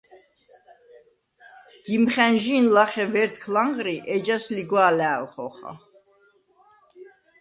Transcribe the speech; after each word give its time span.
გიმხა̈ნჟი̄ნ 1.85 2.65
ლახე 2.75 3.05
ვერთქლ 3.13 3.55
ანღრი, 3.63 3.95
ეჯას 4.13 4.45
ლიგვა̄ლა̄̈ლ 4.55 5.25
ხოხა. 5.31 5.71